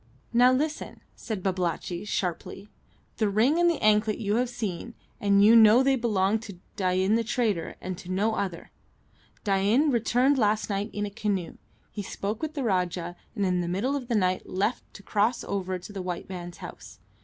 [0.33, 2.67] "Now, listen," said Babalatchi, sharply.
[3.17, 7.13] "The ring and the anklet you have seen, and you know they belonged to Dain
[7.13, 8.71] the trader, and to no other.
[9.43, 11.57] Dain returned last night in a canoe.
[11.91, 15.43] He spoke with the Rajah, and in the middle of the night left to cross
[15.43, 16.97] over to the white man's house.